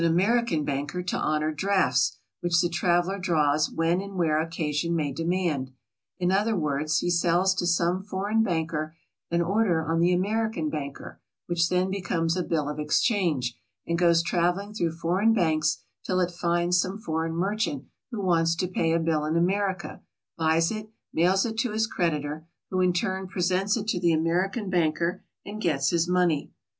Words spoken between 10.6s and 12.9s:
banker, which then becomes a bill of